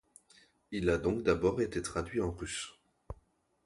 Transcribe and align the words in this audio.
Il 0.71 0.89
a 0.89 0.97
donc 0.97 1.21
d’abord 1.21 1.61
été 1.61 1.79
traduit 1.83 2.21
en 2.21 2.31
russe. 2.31 2.73